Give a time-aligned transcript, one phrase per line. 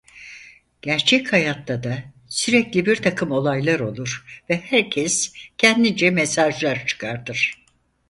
[0.81, 7.65] Gerçek hayatta da sürekli birtakım olaylar olur ve herkes kendince mesajlar çıkartır.